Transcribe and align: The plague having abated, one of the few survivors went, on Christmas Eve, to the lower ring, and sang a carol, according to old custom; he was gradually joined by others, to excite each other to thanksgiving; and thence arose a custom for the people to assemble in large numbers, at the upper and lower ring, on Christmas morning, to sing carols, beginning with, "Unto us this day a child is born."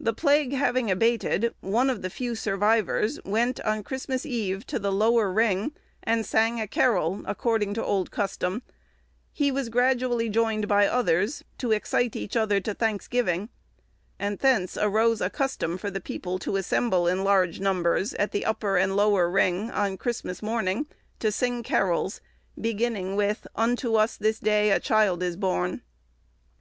The 0.00 0.12
plague 0.12 0.52
having 0.52 0.90
abated, 0.90 1.54
one 1.60 1.88
of 1.88 2.02
the 2.02 2.10
few 2.10 2.34
survivors 2.34 3.20
went, 3.24 3.60
on 3.60 3.84
Christmas 3.84 4.26
Eve, 4.26 4.66
to 4.66 4.80
the 4.80 4.90
lower 4.90 5.30
ring, 5.32 5.70
and 6.02 6.26
sang 6.26 6.60
a 6.60 6.66
carol, 6.66 7.22
according 7.26 7.72
to 7.74 7.84
old 7.84 8.10
custom; 8.10 8.62
he 9.32 9.52
was 9.52 9.68
gradually 9.68 10.28
joined 10.28 10.66
by 10.66 10.88
others, 10.88 11.44
to 11.58 11.70
excite 11.70 12.16
each 12.16 12.36
other 12.36 12.58
to 12.60 12.74
thanksgiving; 12.74 13.50
and 14.18 14.40
thence 14.40 14.76
arose 14.76 15.20
a 15.20 15.30
custom 15.30 15.78
for 15.78 15.92
the 15.92 16.00
people 16.00 16.40
to 16.40 16.56
assemble 16.56 17.06
in 17.06 17.22
large 17.22 17.60
numbers, 17.60 18.14
at 18.14 18.32
the 18.32 18.44
upper 18.44 18.76
and 18.76 18.96
lower 18.96 19.30
ring, 19.30 19.70
on 19.70 19.96
Christmas 19.96 20.42
morning, 20.42 20.86
to 21.20 21.30
sing 21.30 21.62
carols, 21.62 22.20
beginning 22.60 23.14
with, 23.14 23.46
"Unto 23.54 23.94
us 23.94 24.16
this 24.16 24.40
day 24.40 24.72
a 24.72 24.80
child 24.80 25.22
is 25.22 25.36
born." 25.36 25.82